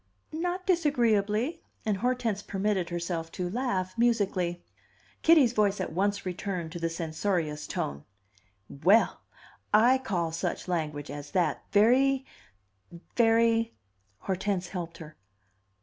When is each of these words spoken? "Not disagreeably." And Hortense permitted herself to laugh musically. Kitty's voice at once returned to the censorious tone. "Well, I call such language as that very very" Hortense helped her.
"Not 0.33 0.65
disagreeably." 0.65 1.61
And 1.85 1.97
Hortense 1.97 2.41
permitted 2.41 2.89
herself 2.89 3.31
to 3.33 3.47
laugh 3.51 3.95
musically. 3.99 4.63
Kitty's 5.21 5.53
voice 5.53 5.79
at 5.79 5.91
once 5.93 6.25
returned 6.25 6.71
to 6.71 6.79
the 6.79 6.89
censorious 6.89 7.67
tone. 7.67 8.05
"Well, 8.67 9.21
I 9.71 9.99
call 9.99 10.31
such 10.31 10.67
language 10.67 11.11
as 11.11 11.29
that 11.33 11.61
very 11.71 12.25
very" 13.15 13.75
Hortense 14.21 14.69
helped 14.69 14.97
her. 14.97 15.17